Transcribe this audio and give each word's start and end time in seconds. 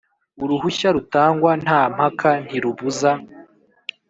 Uruhushya 0.43 0.89
rutangwa 0.95 1.51
nta 1.63 1.81
mpaka 1.95 2.29
ntirubuza 2.45 3.09